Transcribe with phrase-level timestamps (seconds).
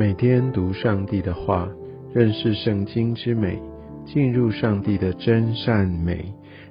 [0.00, 1.68] 每天读上帝的话，
[2.14, 3.60] 认识圣经之美，
[4.06, 6.24] 进入上帝的真善美。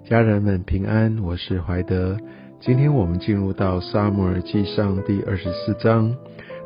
[0.03, 2.17] 家人们平安，我是怀德。
[2.59, 6.11] 今天我们进入到撒母耳记上第二十四章，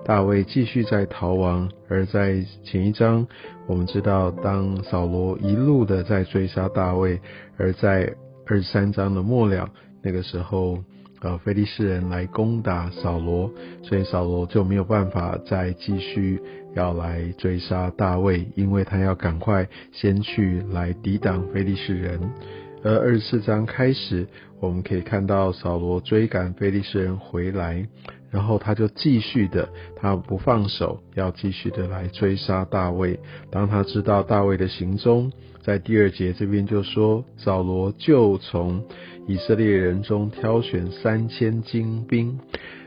[0.06, 1.70] 大卫继续在逃亡。
[1.90, 3.28] 而在前一章，
[3.68, 7.20] 我们知道当扫罗一路的在追杀大卫，
[7.58, 8.16] 而在
[8.48, 9.70] 二十三章的末了，
[10.02, 10.78] 那个时候。
[11.24, 13.50] 呃，菲利士人来攻打扫罗，
[13.82, 16.42] 所以扫罗就没有办法再继续
[16.76, 22.20] 要来追杀大卫，因为他要赶快先去来抵挡菲利士人。
[22.84, 24.28] 而二十四章开始，
[24.60, 27.88] 我们可以看到扫罗追赶菲利士人回来，
[28.34, 33.20] 然后他就继续的，他不放手，要继续的来追杀大卫。
[33.52, 38.84] 当他知道大卫的行踪，在第二节这边就说，扫罗就从
[39.28, 42.40] 以色列人中挑选三千精兵，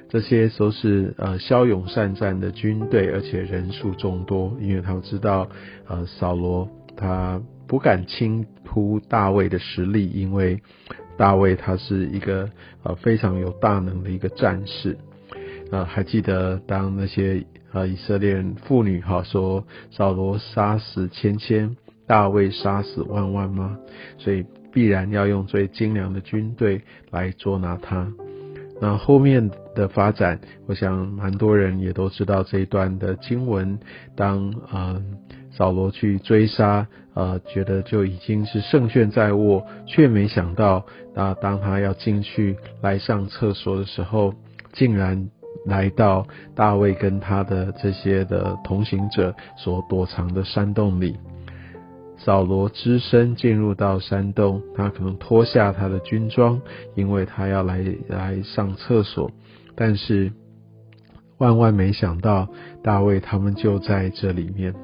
[0.09, 5.49] 这些都是呃骁勇善战的军队，而且人数众多，因为他们知道
[5.87, 10.61] 呃扫罗他不敢轻突大卫的实力，因为
[11.17, 12.51] 大卫他是一个
[12.83, 14.99] 呃非常有大能的一个战士。
[15.71, 23.79] 呃，还记得当那些呃以色列妇女哈说扫罗杀死千千，大卫杀死万万吗？
[24.19, 24.45] 所以。
[24.73, 28.13] 必然要用最精良的军队来捉拿他。
[28.79, 33.79] 那后面的发展，我想蛮多人也都知道这一段的经文。
[34.15, 35.03] 当呃
[35.51, 44.35] 扫罗去追杀，呃觉得就已经是胜券在握，却没想到，那当他要进去来上厕所的时候，
[44.75, 45.31] 竟然
[45.65, 51.17] 来到大卫跟他的这些的同行者所躲藏的山洞里。
[52.19, 56.61] 扫罗只身进入到山洞，他可能脱下他的军装，
[56.95, 59.31] 因为他要来来上厕所。
[59.75, 60.33] 但是
[61.39, 62.49] 万万没想到，
[62.83, 64.75] 大卫他们就在这里面。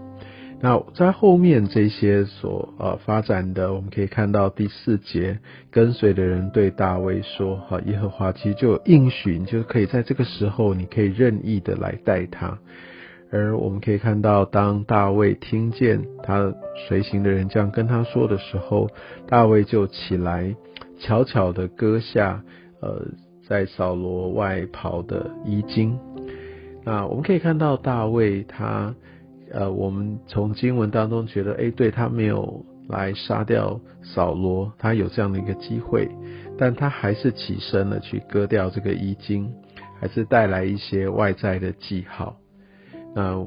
[0.65, 5.41] 那在后面这些所呃发展的，我们可以看到第四节，
[5.73, 12.57] 跟随的人对大卫说：“哈，耶和华其实就应许，你就可以在这个时候，你可以任意的来带他。”
[13.33, 16.55] 而我们可以看到，当大卫听见他
[16.87, 18.89] 随行的人这样跟他说的时候，
[19.27, 20.55] 大卫就起来，
[21.01, 22.45] 悄悄的割下
[22.81, 23.05] 呃
[23.49, 25.99] 在扫罗外袍的衣襟。
[26.85, 28.95] 那我们可以看到大卫他
[29.53, 36.09] 呃，我们从经文当中觉得，哎，对他没有来杀掉扫罗，他有这样的一个机会，
[36.59, 39.53] 但他还是起身了去割掉这个衣襟，
[40.01, 42.37] 还是带来一些外在的记号。
[43.15, 43.47] 那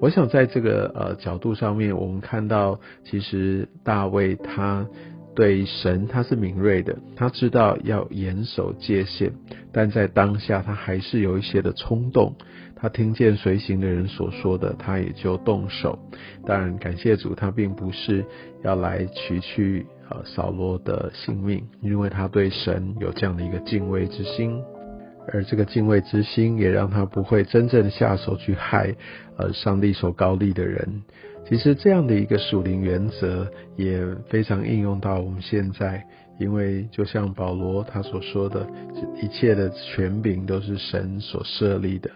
[0.00, 4.86] 我想在这个呃角度上面，我们看到其实大卫他
[5.34, 9.32] 对神他是敏锐的，他知道要严守界限，
[9.72, 12.34] 但在当下他还是有一些的冲动。
[12.76, 15.98] 他听见随行的人所说的，他也就动手。
[16.44, 18.24] 当然感谢主，他并不是
[18.62, 24.60] 要来取去呃扫罗的性命，因为他对神有这样的一个敬畏之心。
[25.32, 28.94] 而这个敬畏之心，也让他不会真正下手去害，
[29.38, 31.02] 呃，上帝所高立的人。
[31.48, 33.46] 其实这样的一个属灵原则，
[33.76, 36.04] 也非常应用到我们现在。
[36.36, 38.66] 因为就像保罗他所说的，
[39.22, 42.10] 一切的权柄都是神所设立的，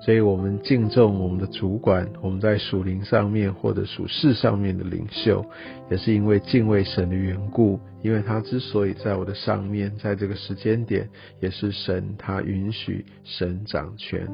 [0.00, 5.44] 所以我们敬重我们的主管，我们在属灵上面或者属事上面的领袖，
[5.90, 7.80] 也是因为敬畏神的缘故。
[8.00, 11.08] 因为他之所以在我的上面，在这个时间点，
[11.40, 14.24] 也是神他允许神掌权，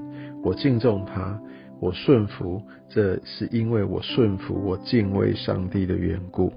[0.45, 1.41] 我敬重他，
[1.81, 6.53] 我顺服，这是因为我顺服我敬畏上帝的缘故。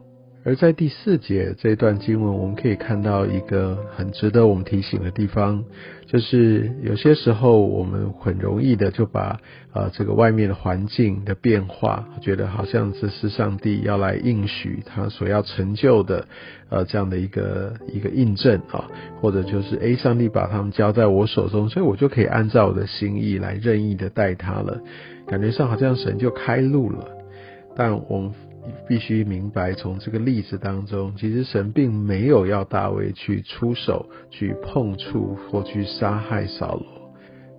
[0.46, 5.64] 而在第四节这段经文，我们可以看到一个很值得我们提醒的地方，
[6.06, 9.40] 就是有些时候我们很容易的就把
[9.72, 16.28] 呃这个外面的环境的变化，觉得好像这是上帝要来应许他所要成就的
[16.70, 18.92] 呃这样的一个一个印证啊，
[19.22, 24.82] 或者就是诶上帝把他们交在我手中，所以我就可以按照我的心意来任意的带他了，
[25.26, 27.08] 感觉上好像神就开路了，
[27.78, 28.34] 但我们。
[28.88, 36.86] 必须明白，从这个例子当中，其实神并没有要大卫去出手、去碰触或去杀害扫罗，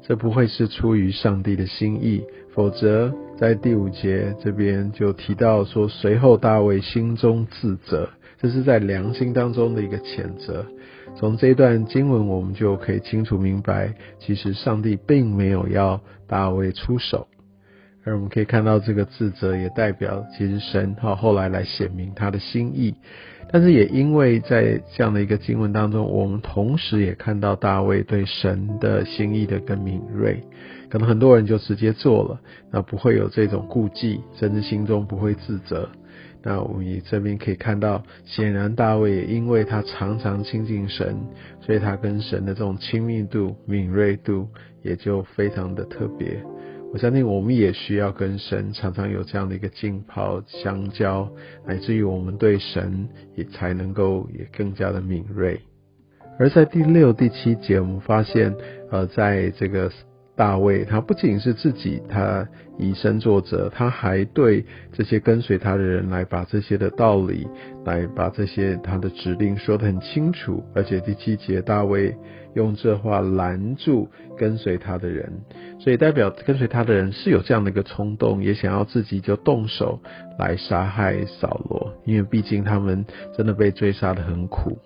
[0.02, 2.24] 这不会是出于上帝的心意。
[2.54, 8.08] 否则，在第五节这边就提到说，随后大卫心中自责，
[8.38, 10.64] 这是在良心当中的一个谴责。
[11.16, 17.26] 从这段经文，我们就可以清楚明白，其实上帝并没有要大卫出手。
[18.04, 22.94] 而我们可以看到这个自责也代表其实神哈后来来显明他的心意。
[23.50, 30.42] 但是也因为在这样的一个经文当中，我们同时也看到大卫对神的心意的更敏锐。
[30.90, 32.40] 可能很多人就直接做了，
[32.70, 35.88] 那不会有这种顾忌，甚至心中不会自责。
[36.42, 41.16] 那我们这边可以看到，显然大卫也因为他常常亲近神，
[41.60, 44.48] 所以他跟神的这种亲密度、敏锐度
[44.82, 46.42] 也就非常的特别。
[46.94, 51.28] 我相信我们也需要跟神常常有这样的一个浸泡相交，
[51.66, 55.60] 乃至于我们对神也才能够也更加的敏锐。
[56.38, 58.54] 而在第六、第七节，我们发现，
[58.92, 59.90] 呃，在这个。
[60.36, 67.46] 大卫他不仅是自己，他以身作则，他还对这些跟随他的人来把这些的道理，
[67.84, 70.64] 来把这些他的指令说得很清楚。
[70.74, 72.16] 而且第七节，大卫
[72.54, 75.32] 用这话拦住跟随他的人，
[75.78, 80.00] 所以代表跟随他的人是有这样的一个冲动，也想要自己就动手
[80.36, 83.04] 来杀害扫罗，因为毕竟他们
[83.36, 84.76] 真的被追杀的很苦。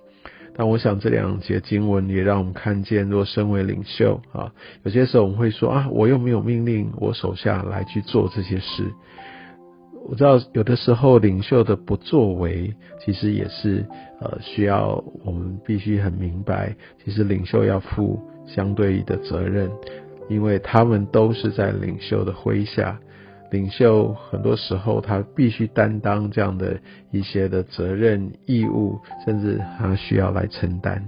[0.59, 4.53] 但我想这两节经文也让我们看见，若身为领袖啊，
[4.83, 8.91] 有些时候我们会说啊，我又没有命令我手下来去做这些事。
[10.09, 13.87] 我知道有的时候领袖的不作为，其实也是
[14.21, 19.71] 呃需要我们必须很明白，其实领袖要负相对的责任，
[20.29, 22.99] 因为他们都是在领袖的麾下。
[23.51, 26.79] 领袖很多时候他必须担当这样的
[27.11, 31.03] 一些的责任义务，甚至他需要来承担，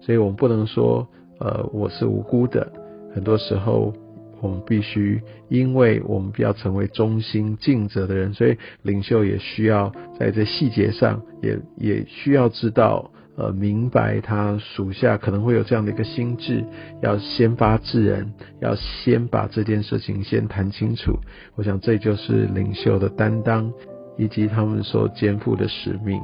[0.00, 1.06] 所以我们不能说
[1.38, 2.72] 呃我是无辜的。
[3.14, 3.92] 很多时候
[4.40, 13.10] 我们必须，因为我们要成为忠心尽责的人，所以领袖也需要在这细节上也也需要知道。
[13.40, 16.62] 呃，明白他属下可能会有这样的一个心智，
[17.00, 21.18] 要先发制人，要先把这件事情先谈清楚。
[21.56, 23.72] 我想这就是领袖的担当，
[24.18, 26.20] 以及他们所肩负的使命。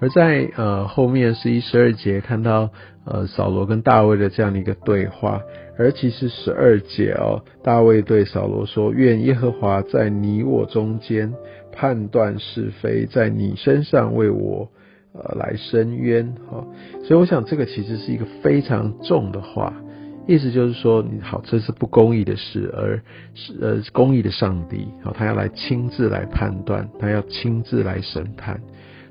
[0.00, 2.70] 而在呃后面十一、十二节看到
[3.04, 5.40] 呃扫罗跟大卫的这样的一个对话，
[5.76, 11.34] 而其实十二节哦，大卫对扫罗说：“愿耶和华在你我中间
[11.72, 14.70] 判断是非，在你身上为我。”
[15.12, 16.64] 呃，来伸冤哈，
[17.04, 19.74] 所以我想这个其实是一个非常重的话，
[20.28, 23.02] 意思就是说，你好，这是不公义的事，而
[23.34, 28.60] 是呃公义的上帝，好，他要来亲自来判断，他要亲自来审判，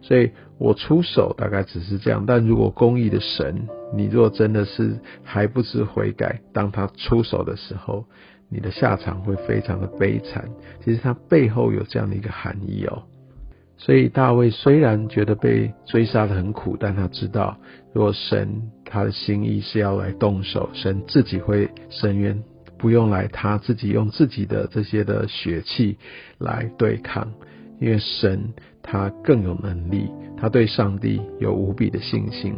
[0.01, 8.05] 所以我出手大概只是这样，但如果公义的神，你若真的是还不知悔改，当他出手的时候，
[8.49, 10.49] 你的下场会非常的悲惨。
[10.83, 13.03] 其实他背后有这样的一个含义哦。
[13.81, 17.57] 所以大卫虽然觉得被追杀的很苦，但他知道，
[17.93, 22.43] 如果神他的心意是要来动手，神自己会伸冤，
[22.77, 25.97] 不用来他自己用自己的这些的血气
[26.37, 27.31] 来对抗，
[27.79, 28.53] 因为神
[28.83, 32.53] 他更有能力，他对上帝有无比的信心。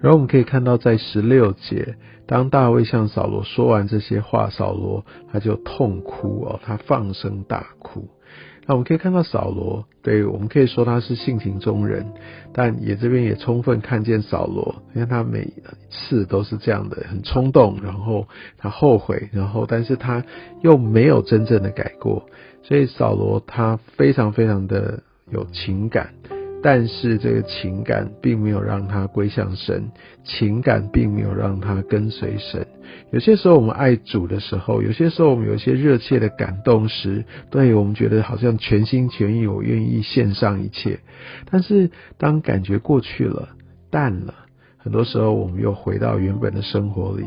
[0.00, 1.94] 然后我们可以看到，在十六节，
[2.26, 8.08] 当大卫向扫罗说完这些话，扫罗他就痛哭哦，他放声大哭。
[8.68, 12.04] 那我们可以看到扫罗，对我们可以说他是性情中人，
[12.52, 15.52] 但也这边也充分看见扫罗，你看他每
[15.88, 18.26] 次都是这样的，很冲动，然后
[18.58, 20.24] 他后悔，然后但是他
[20.62, 22.28] 又没有真正的改过，
[22.64, 26.10] 所以扫罗他非常非常的有情感。
[26.66, 29.88] 但是这个情感并没有让他归向神，
[30.24, 32.66] 情感并没有让他跟随神。
[33.12, 40.98] 有些时候我们爱主的时候，有些时候我们有一些热切的感动时，对我们觉得好像全心全意，我愿意献上一切。
[41.48, 43.50] 但是当感觉过去了，
[43.88, 44.34] 淡了，
[44.76, 47.26] 很多时候我们又回到原本的生活里。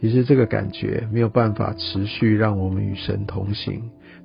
[0.00, 3.82] 其实这个感觉没有办法持续让我们与神同行。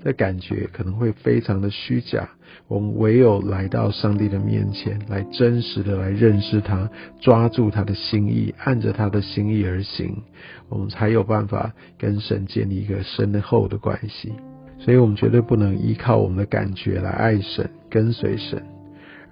[0.07, 2.29] 的感觉可能会非常的虚假，
[2.69, 10.23] 我们唯有来到上帝的面前，来真实的来认识他，抓住他的心意，按着他的心意而行，
[10.69, 14.31] 我们才有办法跟神建立一个深厚的关系。
[14.79, 18.63] 所以，我们绝对不能依靠我们的感觉来爱神、跟随神。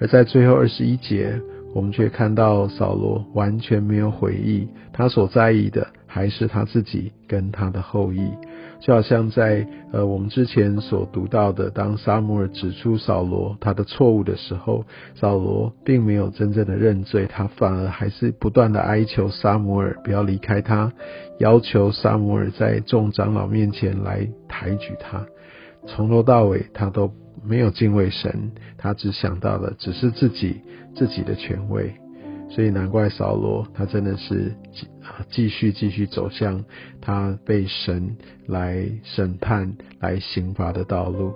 [0.01, 1.39] 而在最后二十一节，
[1.73, 8.31] 我们却看到扫罗完全没有悔意，他所在意的还是他自己跟他的后裔。
[8.79, 20.93] 就好像在呃我们之前所读到的，当撒母耳指出扫罗他的错误的时候，扫罗并没有真正的认罪，他反而还是不断的哀求撒母耳不要离开他，
[21.37, 25.25] 要求撒母耳在众长老面前来抬举他。
[25.85, 27.11] 从头到尾他都
[27.43, 30.61] 没有敬畏神，他只想到的只是自己
[30.95, 31.93] 自己的权威。
[32.55, 34.55] 所以难怪扫罗他真的是
[35.03, 36.63] 啊继续继续走向
[37.01, 38.15] 他被神
[38.47, 41.33] 来审判、来刑罚的道路。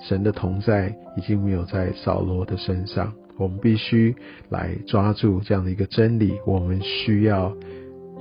[0.00, 4.16] 神的同在已经没有在扫罗的身上，我们必须
[4.48, 6.32] 来抓住这样的一个真理。
[6.46, 7.54] 我们需要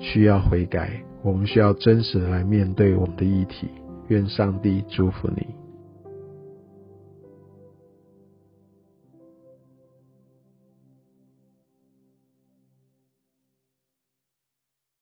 [0.02, 3.70] 需要悔改，我们需要真实的来面对我们的议题。
[4.10, 5.63] 愿上帝祝福你。